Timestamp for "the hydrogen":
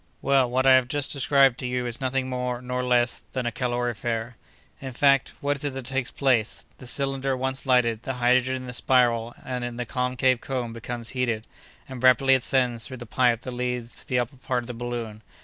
8.01-8.55